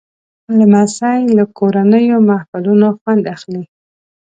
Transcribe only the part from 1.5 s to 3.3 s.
کورنیو محفلونو خوند